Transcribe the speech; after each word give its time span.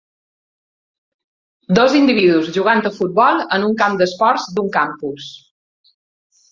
Dos 1.79 1.97
individus 1.99 2.49
jugant 2.57 2.81
a 2.91 2.95
futbol 2.99 3.45
en 3.59 3.69
un 3.71 3.79
camp 3.85 4.01
d'esports 4.03 4.51
d'un 4.59 4.77
campus. 4.81 5.31